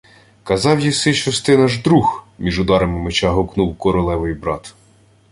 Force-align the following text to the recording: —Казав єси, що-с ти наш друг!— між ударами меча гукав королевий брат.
—Казав 0.43 0.79
єси, 0.79 1.13
що-с 1.13 1.41
ти 1.41 1.57
наш 1.57 1.77
друг!— 1.77 2.27
між 2.39 2.59
ударами 2.59 2.97
меча 2.99 3.31
гукав 3.31 3.75
королевий 3.77 4.33
брат. 4.33 4.73